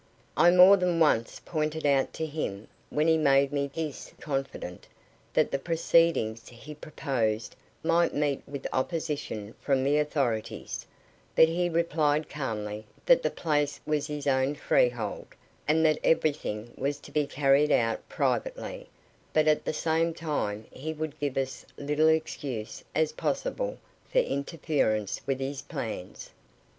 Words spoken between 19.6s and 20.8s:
the same time